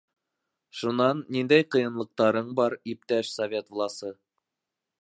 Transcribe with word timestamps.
-Шунан, 0.77 1.21
ниндәй 1.35 1.67
ҡыйынлыҡтарың 1.75 2.51
бар, 2.61 2.79
иптәш 2.95 3.31
Совет 3.39 3.71
власы? 3.79 4.13